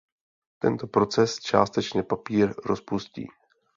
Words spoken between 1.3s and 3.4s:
částečně papír rozpustí.